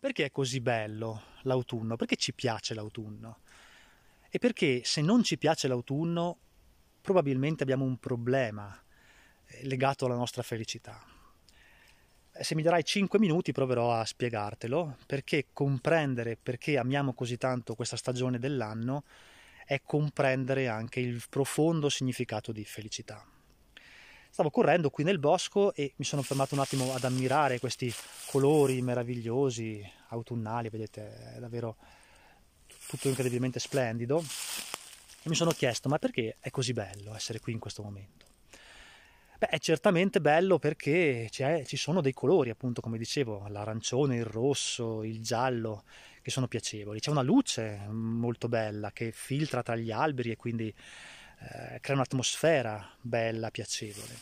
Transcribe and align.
Perché 0.00 0.24
è 0.24 0.30
così 0.30 0.60
bello 0.60 1.24
l'autunno? 1.42 1.96
Perché 1.96 2.16
ci 2.16 2.32
piace 2.32 2.72
l'autunno? 2.72 3.40
E 4.30 4.38
perché 4.38 4.80
se 4.82 5.02
non 5.02 5.22
ci 5.22 5.36
piace 5.36 5.68
l'autunno, 5.68 6.38
probabilmente 7.02 7.64
abbiamo 7.64 7.84
un 7.84 7.98
problema 7.98 8.82
eh, 9.44 9.66
legato 9.66 10.06
alla 10.06 10.14
nostra 10.14 10.42
felicità. 10.42 11.04
Se 12.32 12.54
mi 12.54 12.62
darai 12.62 12.82
5 12.82 13.18
minuti 13.18 13.52
proverò 13.52 13.92
a 13.92 14.06
spiegartelo, 14.06 14.96
perché 15.04 15.48
comprendere 15.52 16.38
perché 16.42 16.78
amiamo 16.78 17.12
così 17.12 17.36
tanto 17.36 17.74
questa 17.74 17.98
stagione 17.98 18.38
dell'anno 18.38 19.04
è 19.66 19.82
comprendere 19.84 20.66
anche 20.66 21.00
il 21.00 21.22
profondo 21.28 21.90
significato 21.90 22.52
di 22.52 22.64
felicità. 22.64 23.22
Stavo 24.32 24.50
correndo 24.50 24.90
qui 24.90 25.02
nel 25.02 25.18
bosco 25.18 25.74
e 25.74 25.92
mi 25.96 26.04
sono 26.04 26.22
fermato 26.22 26.54
un 26.54 26.60
attimo 26.60 26.94
ad 26.94 27.02
ammirare 27.02 27.58
questi 27.58 27.92
colori 28.26 28.80
meravigliosi, 28.80 29.84
autunnali, 30.10 30.68
vedete, 30.70 31.34
è 31.34 31.38
davvero 31.40 31.76
tutto 32.86 33.08
incredibilmente 33.08 33.58
splendido. 33.58 34.20
E 35.22 35.28
mi 35.28 35.34
sono 35.34 35.50
chiesto, 35.50 35.88
ma 35.88 35.98
perché 35.98 36.36
è 36.38 36.48
così 36.50 36.72
bello 36.72 37.12
essere 37.14 37.40
qui 37.40 37.52
in 37.52 37.58
questo 37.58 37.82
momento? 37.82 38.26
Beh, 39.36 39.48
è 39.48 39.58
certamente 39.58 40.20
bello 40.20 40.60
perché 40.60 41.28
ci 41.30 41.76
sono 41.76 42.00
dei 42.00 42.12
colori, 42.12 42.50
appunto, 42.50 42.80
come 42.80 42.98
dicevo, 42.98 43.48
l'arancione, 43.48 44.16
il 44.16 44.26
rosso, 44.26 45.02
il 45.02 45.20
giallo, 45.22 45.82
che 46.22 46.30
sono 46.30 46.46
piacevoli. 46.46 47.00
C'è 47.00 47.10
una 47.10 47.22
luce 47.22 47.84
molto 47.88 48.48
bella 48.48 48.92
che 48.92 49.10
filtra 49.12 49.62
tra 49.62 49.74
gli 49.74 49.90
alberi 49.90 50.30
e 50.30 50.36
quindi 50.36 50.72
eh, 51.40 51.80
crea 51.80 51.96
un'atmosfera 51.96 52.96
bella, 53.00 53.50
piacevole. 53.50 54.18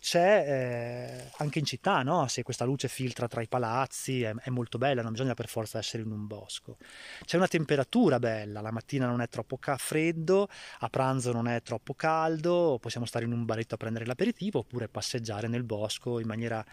C'è 0.00 0.44
eh, 0.46 1.30
anche 1.36 1.58
in 1.58 1.66
città, 1.66 2.02
no? 2.02 2.26
se 2.26 2.42
questa 2.42 2.64
luce 2.64 2.88
filtra 2.88 3.28
tra 3.28 3.42
i 3.42 3.48
palazzi, 3.48 4.22
è, 4.22 4.34
è, 4.34 4.48
molto 4.48 4.78
bella, 4.78 5.02
non 5.02 5.12
bisogna 5.12 5.34
per 5.34 5.46
forza 5.46 5.76
essere 5.76 6.02
in 6.02 6.10
un 6.10 6.26
bosco. 6.26 6.78
C'è 7.22 7.36
una 7.36 7.46
temperatura 7.46 8.18
bella, 8.18 8.62
la 8.62 8.70
mattina 8.70 9.06
non 9.06 9.20
è 9.20 9.28
troppo 9.28 9.58
ca- 9.58 9.76
freddo, 9.76 10.48
a 10.78 10.88
pranzo 10.88 11.32
non 11.32 11.46
è 11.48 11.60
troppo 11.60 11.92
caldo, 11.92 12.78
possiamo 12.80 13.04
stare 13.04 13.26
in 13.26 13.32
un 13.32 13.44
baretto 13.44 13.74
a 13.74 13.78
prendere 13.78 14.06
l'aperitivo 14.06 14.60
oppure 14.60 14.88
passeggiare 14.88 15.48
nel 15.48 15.64
bosco 15.64 16.18
in 16.18 16.26
maniera 16.26 16.64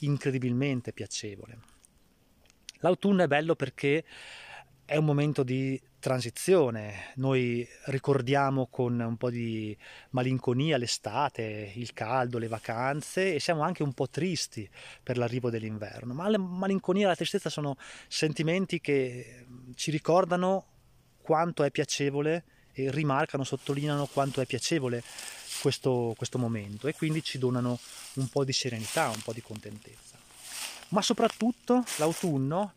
incredibilmente 0.00 0.92
piacevole. 0.92 1.58
L'autunno 2.78 3.24
è 3.24 3.26
bello 3.26 3.56
perché 3.56 4.04
è 4.88 4.96
un 4.96 5.04
momento 5.04 5.42
di 5.42 5.78
transizione. 5.98 7.12
Noi 7.16 7.68
ricordiamo 7.88 8.68
con 8.68 8.98
un 8.98 9.18
po' 9.18 9.28
di 9.28 9.76
malinconia 10.12 10.78
l'estate, 10.78 11.72
il 11.74 11.92
caldo, 11.92 12.38
le 12.38 12.48
vacanze 12.48 13.34
e 13.34 13.38
siamo 13.38 13.60
anche 13.60 13.82
un 13.82 13.92
po' 13.92 14.08
tristi 14.08 14.66
per 15.02 15.18
l'arrivo 15.18 15.50
dell'inverno. 15.50 16.14
Ma 16.14 16.26
la 16.30 16.38
malinconia 16.38 17.04
e 17.04 17.08
la 17.08 17.16
tristezza 17.16 17.50
sono 17.50 17.76
sentimenti 18.06 18.80
che 18.80 19.44
ci 19.74 19.90
ricordano 19.90 20.64
quanto 21.20 21.64
è 21.64 21.70
piacevole 21.70 22.44
e 22.72 22.90
rimarcano, 22.90 23.44
sottolineano 23.44 24.06
quanto 24.06 24.40
è 24.40 24.46
piacevole 24.46 25.02
questo, 25.60 26.14
questo 26.16 26.38
momento 26.38 26.88
e 26.88 26.94
quindi 26.94 27.22
ci 27.22 27.36
donano 27.36 27.78
un 28.14 28.28
po' 28.28 28.42
di 28.42 28.54
serenità, 28.54 29.10
un 29.10 29.20
po' 29.22 29.34
di 29.34 29.42
contentezza. 29.42 30.16
Ma 30.88 31.02
soprattutto 31.02 31.84
l'autunno 31.98 32.72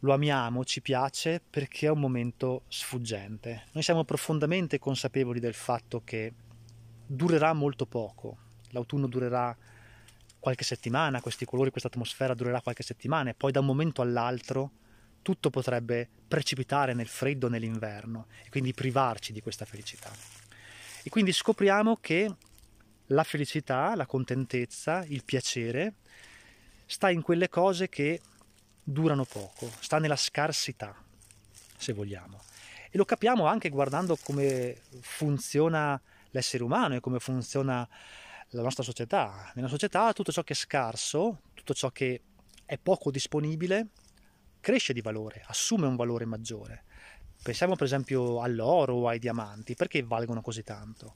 lo 0.00 0.12
amiamo, 0.12 0.64
ci 0.64 0.80
piace 0.80 1.42
perché 1.48 1.86
è 1.86 1.90
un 1.90 2.00
momento 2.00 2.62
sfuggente. 2.68 3.64
Noi 3.72 3.82
siamo 3.82 4.04
profondamente 4.04 4.78
consapevoli 4.78 5.40
del 5.40 5.54
fatto 5.54 6.02
che 6.04 6.32
durerà 7.06 7.52
molto 7.52 7.86
poco. 7.86 8.36
L'autunno 8.70 9.06
durerà 9.06 9.56
qualche 10.38 10.64
settimana, 10.64 11.20
questi 11.20 11.44
colori, 11.44 11.70
questa 11.70 11.88
atmosfera 11.88 12.34
durerà 12.34 12.62
qualche 12.62 12.82
settimana 12.82 13.30
e 13.30 13.34
poi 13.34 13.52
da 13.52 13.60
un 13.60 13.66
momento 13.66 14.00
all'altro 14.00 14.70
tutto 15.22 15.50
potrebbe 15.50 16.08
precipitare 16.26 16.94
nel 16.94 17.08
freddo 17.08 17.48
nell'inverno 17.48 18.26
e 18.42 18.48
quindi 18.48 18.72
privarci 18.72 19.32
di 19.32 19.42
questa 19.42 19.66
felicità. 19.66 20.10
E 21.02 21.10
quindi 21.10 21.32
scopriamo 21.32 21.96
che 21.96 22.34
la 23.06 23.24
felicità, 23.24 23.94
la 23.94 24.06
contentezza, 24.06 25.04
il 25.08 25.24
piacere 25.24 25.94
sta 26.86 27.10
in 27.10 27.20
quelle 27.20 27.48
cose 27.48 27.88
che 27.88 28.20
durano 28.90 29.24
poco, 29.24 29.70
sta 29.80 29.98
nella 29.98 30.16
scarsità, 30.16 30.94
se 31.76 31.92
vogliamo. 31.92 32.40
E 32.90 32.98
lo 32.98 33.04
capiamo 33.04 33.46
anche 33.46 33.68
guardando 33.68 34.16
come 34.16 34.80
funziona 35.00 36.00
l'essere 36.30 36.64
umano 36.64 36.96
e 36.96 37.00
come 37.00 37.20
funziona 37.20 37.88
la 38.50 38.62
nostra 38.62 38.82
società. 38.82 39.52
Nella 39.54 39.68
società 39.68 40.12
tutto 40.12 40.32
ciò 40.32 40.42
che 40.42 40.54
è 40.54 40.56
scarso, 40.56 41.42
tutto 41.54 41.74
ciò 41.74 41.90
che 41.90 42.22
è 42.64 42.78
poco 42.78 43.10
disponibile, 43.10 43.88
cresce 44.60 44.92
di 44.92 45.00
valore, 45.00 45.42
assume 45.46 45.86
un 45.86 45.96
valore 45.96 46.24
maggiore. 46.24 46.84
Pensiamo 47.42 47.74
per 47.74 47.86
esempio 47.86 48.40
all'oro 48.42 48.94
o 48.94 49.08
ai 49.08 49.18
diamanti, 49.18 49.74
perché 49.74 50.02
valgono 50.02 50.42
così 50.42 50.62
tanto? 50.62 51.14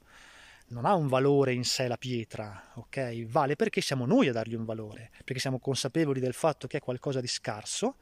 Non 0.67 0.85
ha 0.85 0.95
un 0.95 1.07
valore 1.07 1.53
in 1.53 1.63
sé 1.63 1.87
la 1.87 1.97
pietra, 1.97 2.71
ok? 2.75 3.25
Vale 3.25 3.55
perché 3.55 3.81
siamo 3.81 4.05
noi 4.05 4.29
a 4.29 4.31
dargli 4.31 4.55
un 4.55 4.65
valore, 4.65 5.11
perché 5.23 5.39
siamo 5.39 5.59
consapevoli 5.59 6.19
del 6.19 6.33
fatto 6.33 6.65
che 6.65 6.77
è 6.77 6.81
qualcosa 6.81 7.21
di 7.21 7.27
scarso 7.27 7.97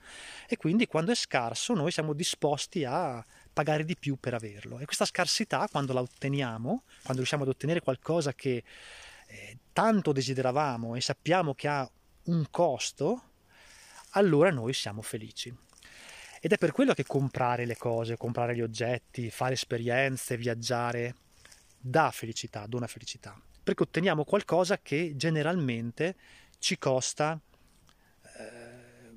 e 0.48 0.56
quindi 0.56 0.88
quando 0.88 1.12
è 1.12 1.16
scarso 1.16 1.74
noi 1.74 1.92
siamo 1.92 2.14
disposti 2.14 2.86
a 2.86 3.24
pagare 3.52 3.84
di 3.84 3.98
più 3.98 4.18
per 4.18 4.34
averlo. 4.34 4.80
E 4.80 4.86
questa 4.86 5.06
scarsità, 5.06 5.68
quando 5.70 5.92
la 5.92 6.02
otteniamo, 6.02 6.84
quando 7.02 7.16
riusciamo 7.18 7.44
ad 7.44 7.50
ottenere 7.50 7.82
qualcosa 7.82 8.34
che 8.34 8.64
eh, 9.28 9.58
tanto 9.74 10.14
desideravamo 10.14 10.96
e 10.96 11.02
sappiamo 11.02 11.54
che 11.54 11.68
ha 11.68 11.90
un 12.26 12.46
costo, 12.50 13.24
allora 14.12 14.52
noi 14.52 14.74
siamo 14.74 15.02
felici. 15.02 15.54
Ed 16.40 16.52
è 16.52 16.58
per 16.58 16.72
quello 16.72 16.94
che 16.94 17.06
comprare 17.06 17.66
le 17.66 17.78
cose, 17.78 18.18
comprare 18.18 18.56
gli 18.56 18.62
oggetti, 18.62 19.30
fare 19.30 19.54
esperienze, 19.54 20.38
viaggiare, 20.38 21.16
dà 21.86 22.12
felicità, 22.12 22.66
dona 22.66 22.88
felicità, 22.88 23.38
perché 23.62 23.84
otteniamo 23.84 24.24
qualcosa 24.24 24.80
che 24.80 25.14
generalmente 25.18 26.16
ci 26.58 26.78
costa 26.78 27.38
eh, 28.38 29.12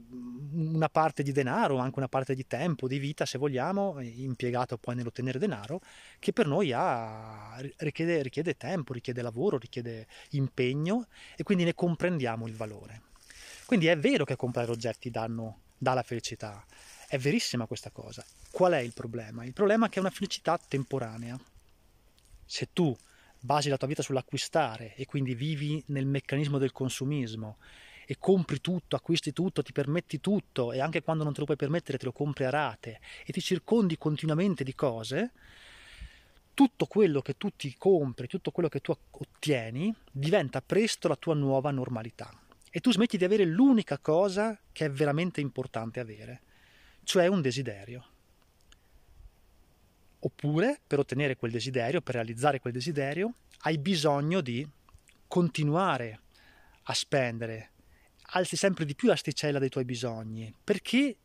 una 0.52 0.88
parte 0.88 1.22
di 1.22 1.30
denaro, 1.30 1.76
anche 1.76 1.98
una 1.98 2.08
parte 2.08 2.34
di 2.34 2.44
tempo, 2.44 2.88
di 2.88 2.98
vita, 2.98 3.24
se 3.24 3.38
vogliamo, 3.38 4.00
impiegato 4.00 4.78
poi 4.78 4.96
nell'ottenere 4.96 5.38
denaro, 5.38 5.80
che 6.18 6.32
per 6.32 6.48
noi 6.48 6.72
ha, 6.72 7.56
richiede, 7.76 8.20
richiede 8.22 8.56
tempo, 8.56 8.92
richiede 8.92 9.22
lavoro, 9.22 9.58
richiede 9.58 10.08
impegno 10.30 11.06
e 11.36 11.44
quindi 11.44 11.62
ne 11.62 11.74
comprendiamo 11.74 12.48
il 12.48 12.54
valore. 12.54 13.02
Quindi 13.64 13.86
è 13.86 13.96
vero 13.96 14.24
che 14.24 14.34
comprare 14.34 14.72
oggetti 14.72 15.08
danno, 15.08 15.60
dà 15.78 15.94
la 15.94 16.02
felicità, 16.02 16.64
è 17.06 17.16
verissima 17.16 17.66
questa 17.66 17.90
cosa. 17.90 18.24
Qual 18.50 18.72
è 18.72 18.78
il 18.78 18.92
problema? 18.92 19.44
Il 19.44 19.52
problema 19.52 19.86
è 19.86 19.88
che 19.88 19.98
è 19.98 20.00
una 20.00 20.10
felicità 20.10 20.58
temporanea 20.58 21.38
se 22.46 22.68
tu 22.72 22.96
basi 23.38 23.68
la 23.68 23.76
tua 23.76 23.88
vita 23.88 24.02
sull'acquistare 24.02 24.94
e 24.94 25.04
quindi 25.04 25.34
vivi 25.34 25.82
nel 25.88 26.06
meccanismo 26.06 26.58
del 26.58 26.72
consumismo 26.72 27.58
e 28.06 28.16
compri 28.18 28.60
tutto, 28.60 28.96
acquisti 28.96 29.32
tutto, 29.32 29.62
ti 29.62 29.72
permetti 29.72 30.20
tutto 30.20 30.72
e 30.72 30.80
anche 30.80 31.02
quando 31.02 31.24
non 31.24 31.32
te 31.32 31.40
lo 31.40 31.46
puoi 31.46 31.56
permettere 31.56 31.98
te 31.98 32.04
lo 32.04 32.12
compri 32.12 32.44
a 32.44 32.50
rate 32.50 33.00
e 33.24 33.32
ti 33.32 33.40
circondi 33.40 33.98
continuamente 33.98 34.64
di 34.64 34.74
cose, 34.74 35.32
tutto 36.54 36.86
quello 36.86 37.20
che 37.20 37.36
tu 37.36 37.50
ti 37.54 37.74
compri, 37.76 38.28
tutto 38.28 38.50
quello 38.50 38.68
che 38.68 38.80
tu 38.80 38.96
ottieni 39.10 39.94
diventa 40.10 40.62
presto 40.62 41.08
la 41.08 41.16
tua 41.16 41.34
nuova 41.34 41.70
normalità 41.70 42.30
e 42.70 42.80
tu 42.80 42.92
smetti 42.92 43.16
di 43.16 43.24
avere 43.24 43.44
l'unica 43.44 43.98
cosa 43.98 44.58
che 44.70 44.84
è 44.84 44.90
veramente 44.90 45.40
importante 45.40 45.98
avere, 45.98 46.42
cioè 47.04 47.26
un 47.26 47.40
desiderio. 47.40 48.04
Oppure, 50.26 50.80
per 50.84 50.98
ottenere 50.98 51.36
quel 51.36 51.52
desiderio, 51.52 52.00
per 52.00 52.16
realizzare 52.16 52.58
quel 52.58 52.72
desiderio, 52.72 53.34
hai 53.60 53.78
bisogno 53.78 54.40
di 54.40 54.68
continuare 55.28 56.20
a 56.82 56.94
spendere, 56.94 57.70
alzi 58.32 58.56
sempre 58.56 58.84
di 58.84 58.96
più 58.96 59.06
l'asticella 59.06 59.60
dei 59.60 59.68
tuoi 59.68 59.84
bisogni, 59.84 60.52
perché 60.64 61.16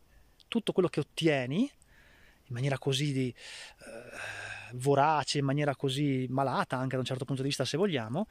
tutto 0.48 0.72
quello 0.72 0.88
che 0.88 1.00
ottieni 1.00 1.62
in 1.62 2.54
maniera 2.54 2.78
così 2.78 3.12
di, 3.12 3.28
eh, 3.30 4.74
vorace, 4.74 5.40
in 5.40 5.46
maniera 5.46 5.76
così 5.76 6.28
malata, 6.30 6.78
anche 6.78 6.94
da 6.94 7.00
un 7.00 7.06
certo 7.06 7.26
punto 7.26 7.42
di 7.42 7.48
vista 7.48 7.66
se 7.66 7.78
vogliamo, 7.78 8.28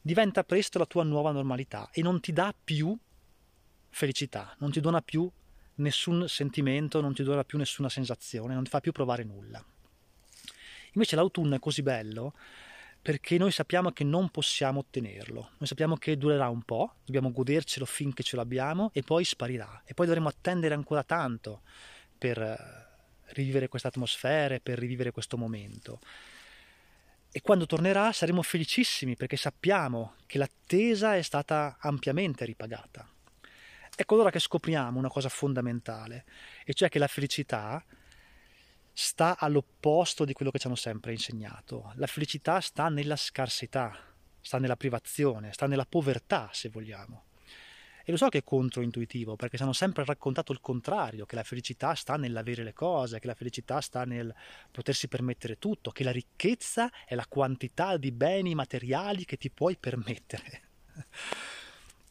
diventa 0.00 0.42
presto 0.42 0.78
la 0.78 0.86
tua 0.86 1.04
nuova 1.04 1.32
normalità 1.32 1.90
e 1.92 2.00
non 2.00 2.20
ti 2.20 2.32
dà 2.32 2.54
più 2.64 2.96
felicità, 3.90 4.54
non 4.60 4.70
ti 4.70 4.80
dona 4.80 5.02
più 5.02 5.30
nessun 5.76 6.28
sentimento, 6.28 7.02
non 7.02 7.12
ti 7.12 7.22
dona 7.22 7.44
più 7.44 7.58
nessuna 7.58 7.90
sensazione, 7.90 8.54
non 8.54 8.64
ti 8.64 8.70
fa 8.70 8.80
più 8.80 8.92
provare 8.92 9.22
nulla. 9.22 9.62
Invece 10.94 11.16
l'autunno 11.16 11.56
è 11.56 11.58
così 11.58 11.82
bello 11.82 12.34
perché 13.04 13.36
noi 13.36 13.50
sappiamo 13.50 13.90
che 13.90 14.02
non 14.02 14.30
possiamo 14.30 14.78
ottenerlo, 14.78 15.50
noi 15.58 15.68
sappiamo 15.68 15.96
che 15.96 16.16
durerà 16.16 16.48
un 16.48 16.62
po', 16.62 16.94
dobbiamo 17.04 17.30
godercelo 17.32 17.84
finché 17.84 18.22
ce 18.22 18.34
l'abbiamo 18.34 18.90
e 18.94 19.02
poi 19.02 19.24
sparirà 19.24 19.82
e 19.84 19.92
poi 19.92 20.06
dovremo 20.06 20.28
attendere 20.28 20.72
ancora 20.72 21.02
tanto 21.02 21.60
per 22.16 22.40
eh, 22.40 22.56
rivivere 23.34 23.68
questa 23.68 23.88
atmosfera, 23.88 24.58
per 24.58 24.78
rivivere 24.78 25.10
questo 25.10 25.36
momento. 25.36 26.00
E 27.30 27.42
quando 27.42 27.66
tornerà 27.66 28.10
saremo 28.12 28.40
felicissimi 28.40 29.16
perché 29.16 29.36
sappiamo 29.36 30.14
che 30.24 30.38
l'attesa 30.38 31.14
è 31.14 31.20
stata 31.20 31.76
ampiamente 31.80 32.46
ripagata. 32.46 33.06
Ecco 33.96 34.14
allora 34.14 34.30
che 34.30 34.38
scopriamo 34.38 34.98
una 34.98 35.08
cosa 35.08 35.28
fondamentale, 35.28 36.24
e 36.64 36.72
cioè 36.72 36.88
che 36.88 36.98
la 36.98 37.06
felicità 37.06 37.84
sta 38.94 39.36
all'opposto 39.36 40.24
di 40.24 40.32
quello 40.32 40.52
che 40.52 40.58
ci 40.58 40.66
hanno 40.68 40.76
sempre 40.76 41.12
insegnato. 41.12 41.92
La 41.96 42.06
felicità 42.06 42.60
sta 42.60 42.88
nella 42.88 43.16
scarsità, 43.16 43.98
sta 44.40 44.58
nella 44.58 44.76
privazione, 44.76 45.52
sta 45.52 45.66
nella 45.66 45.84
povertà, 45.84 46.48
se 46.52 46.68
vogliamo. 46.68 47.24
E 48.06 48.10
lo 48.10 48.18
so 48.18 48.28
che 48.28 48.38
è 48.38 48.44
controintuitivo, 48.44 49.34
perché 49.34 49.56
ci 49.56 49.62
hanno 49.62 49.72
sempre 49.72 50.04
raccontato 50.04 50.52
il 50.52 50.60
contrario, 50.60 51.24
che 51.24 51.36
la 51.36 51.42
felicità 51.42 51.94
sta 51.94 52.16
nell'avere 52.16 52.62
le 52.62 52.74
cose, 52.74 53.18
che 53.18 53.26
la 53.26 53.34
felicità 53.34 53.80
sta 53.80 54.04
nel 54.04 54.32
potersi 54.70 55.08
permettere 55.08 55.58
tutto, 55.58 55.90
che 55.90 56.04
la 56.04 56.12
ricchezza 56.12 56.90
è 57.06 57.14
la 57.14 57.26
quantità 57.26 57.96
di 57.96 58.12
beni 58.12 58.54
materiali 58.54 59.24
che 59.24 59.38
ti 59.38 59.50
puoi 59.50 59.76
permettere. 59.76 60.62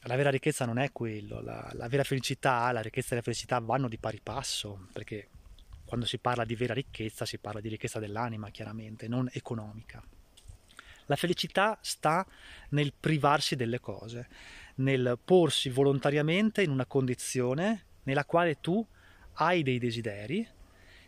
La 0.05 0.17
vera 0.17 0.29
ricchezza 0.29 0.65
non 0.65 0.79
è 0.79 0.91
quello, 0.91 1.39
la, 1.39 1.69
la 1.75 1.87
vera 1.87 2.03
felicità, 2.03 2.69
la 2.73 2.81
ricchezza 2.81 3.13
e 3.13 3.15
la 3.15 3.21
felicità 3.21 3.59
vanno 3.59 3.87
di 3.87 3.97
pari 3.97 4.19
passo, 4.21 4.87
perché 4.91 5.29
quando 5.93 6.09
si 6.09 6.17
parla 6.17 6.43
di 6.43 6.55
vera 6.55 6.73
ricchezza 6.73 7.23
si 7.23 7.37
parla 7.37 7.61
di 7.61 7.69
ricchezza 7.69 7.99
dell'anima, 7.99 8.49
chiaramente, 8.49 9.07
non 9.07 9.29
economica. 9.31 10.03
La 11.05 11.15
felicità 11.15 11.77
sta 11.81 12.25
nel 12.69 12.93
privarsi 12.99 13.55
delle 13.55 13.79
cose, 13.79 14.27
nel 14.77 15.19
porsi 15.23 15.69
volontariamente 15.69 16.63
in 16.63 16.71
una 16.71 16.87
condizione 16.87 17.85
nella 18.05 18.25
quale 18.25 18.59
tu 18.59 18.83
hai 19.33 19.61
dei 19.61 19.77
desideri, 19.77 20.47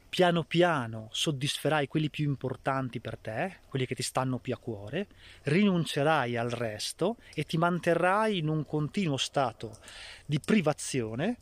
piano 0.08 0.44
piano 0.44 1.10
soddisferai 1.12 1.88
quelli 1.88 2.12
più 2.12 2.26
importanti 2.26 3.00
per 3.00 3.18
te, 3.18 3.62
quelli 3.68 3.88
che 3.88 3.96
ti 3.96 4.04
stanno 4.04 4.38
più 4.38 4.54
a 4.54 4.60
cuore, 4.60 5.08
rinuncerai 5.46 6.38
al 6.38 6.52
resto 6.52 7.18
e 7.34 7.44
ti 7.44 7.58
manterrai 7.58 8.38
in 8.38 8.50
un 8.50 8.64
continuo 8.68 9.18
stato 9.18 9.80
di 10.28 10.40
privazione, 10.40 11.40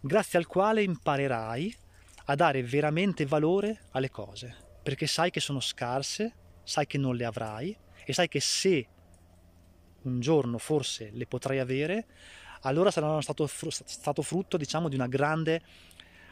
grazie 0.00 0.38
al 0.38 0.46
quale 0.46 0.82
imparerai 0.82 1.84
a 2.26 2.34
dare 2.34 2.62
veramente 2.62 3.24
valore 3.26 3.82
alle 3.92 4.10
cose, 4.10 4.54
perché 4.82 5.06
sai 5.06 5.30
che 5.30 5.40
sono 5.40 5.60
scarse, 5.60 6.34
sai 6.62 6.86
che 6.86 6.98
non 6.98 7.14
le 7.14 7.24
avrai 7.24 7.76
e 8.04 8.12
sai 8.12 8.28
che 8.28 8.40
se 8.40 8.86
un 10.02 10.20
giorno 10.20 10.58
forse 10.58 11.10
le 11.12 11.26
potrai 11.26 11.58
avere, 11.58 12.06
allora 12.62 12.90
saranno 12.90 13.20
stato, 13.20 13.46
stato 13.46 14.22
frutto 14.22 14.56
diciamo 14.56 14.88
di 14.88 14.94
una 14.94 15.06
grande 15.06 15.62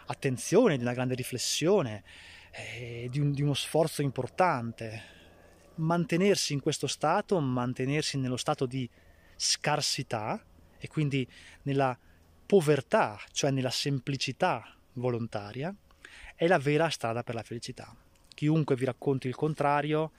attenzione, 0.06 0.76
di 0.76 0.82
una 0.82 0.93
grande 0.93 1.14
riflessione, 1.14 2.02
eh, 2.50 3.08
di, 3.11 3.20
un, 3.20 3.32
di 3.32 3.43
uno 3.43 3.55
sforzo 3.55 4.02
importante. 4.02 5.12
Mantenersi 5.76 6.52
in 6.52 6.61
questo 6.61 6.87
stato, 6.87 7.38
mantenersi 7.41 8.19
nello 8.19 8.37
stato 8.37 8.67
di 8.67 8.88
scarsità 9.37 10.43
e 10.79 10.88
quindi 10.88 11.29
nella 11.62 11.96
povertà, 12.46 13.19
cioè 13.32 13.50
nella 13.50 13.70
semplicità 13.70 14.76
volontaria, 14.94 15.75
è 16.35 16.46
la 16.46 16.58
vera 16.58 16.88
strada 16.88 17.23
per 17.23 17.35
la 17.35 17.43
felicità. 17.43 17.94
Chiunque 18.35 18.75
vi 18.75 18.85
racconti 18.85 19.29
il 19.29 19.35
contrario 19.35 20.12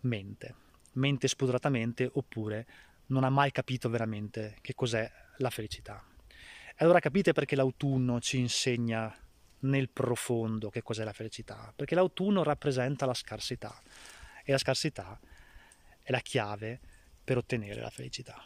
mente 0.00 0.62
mente 0.94 1.28
spudoratamente 1.28 2.08
oppure 2.12 2.66
non 3.06 3.24
ha 3.24 3.30
mai 3.30 3.50
capito 3.52 3.88
veramente 3.88 4.56
che 4.60 4.74
cos'è 4.74 5.10
la 5.38 5.50
felicità. 5.50 6.02
E 6.76 6.84
allora 6.84 7.00
capite 7.00 7.32
perché 7.32 7.54
l'autunno 7.56 8.20
ci 8.20 8.38
insegna 8.38 9.14
nel 9.60 9.88
profondo 9.88 10.68
che 10.68 10.82
cos'è 10.82 11.04
la 11.04 11.12
felicità, 11.12 11.72
perché 11.74 11.94
l'autunno 11.94 12.42
rappresenta 12.42 13.06
la 13.06 13.14
scarsità 13.14 13.80
e 14.44 14.52
la 14.52 14.58
scarsità 14.58 15.18
è 16.02 16.10
la 16.10 16.20
chiave 16.20 16.80
per 17.22 17.38
ottenere 17.38 17.80
la 17.80 17.90
felicità. 17.90 18.42